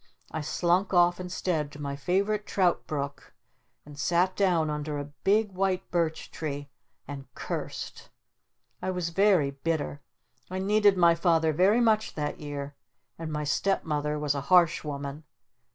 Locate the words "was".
8.89-9.09, 14.17-14.33